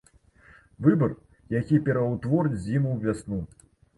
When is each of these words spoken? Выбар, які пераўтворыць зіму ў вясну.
Выбар, 0.85 1.11
які 1.59 1.77
пераўтворыць 1.89 2.61
зіму 2.65 2.89
ў 2.95 2.97
вясну. 3.07 3.41